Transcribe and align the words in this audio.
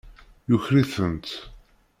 Yuker-itent. 0.49 1.27